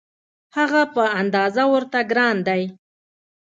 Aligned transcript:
هغه 0.57 0.81
په 0.95 1.03
اندازه 1.21 1.63
ورته 1.73 1.99
ګران 2.11 2.37
دی. 2.47 2.63